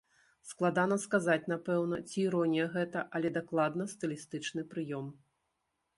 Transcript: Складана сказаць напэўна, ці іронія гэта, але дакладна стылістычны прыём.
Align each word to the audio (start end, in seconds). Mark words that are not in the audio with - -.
Складана 0.51 0.95
сказаць 1.03 1.49
напэўна, 1.53 1.99
ці 2.09 2.17
іронія 2.29 2.67
гэта, 2.77 3.03
але 3.19 3.27
дакладна 3.39 3.83
стылістычны 3.95 4.61
прыём. 4.73 5.07